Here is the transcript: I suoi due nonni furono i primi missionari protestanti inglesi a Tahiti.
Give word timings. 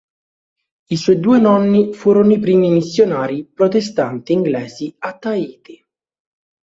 I 0.87 0.97
suoi 0.97 1.19
due 1.19 1.37
nonni 1.39 1.93
furono 1.93 2.33
i 2.33 2.39
primi 2.39 2.71
missionari 2.71 3.45
protestanti 3.45 4.33
inglesi 4.33 4.95
a 4.97 5.15
Tahiti. 5.15 5.85